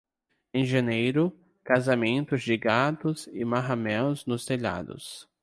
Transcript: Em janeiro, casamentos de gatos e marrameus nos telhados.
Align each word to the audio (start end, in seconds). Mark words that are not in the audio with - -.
Em 0.51 0.65
janeiro, 0.65 1.31
casamentos 1.63 2.41
de 2.41 2.57
gatos 2.57 3.27
e 3.31 3.45
marrameus 3.45 4.25
nos 4.25 4.47
telhados. 4.47 5.29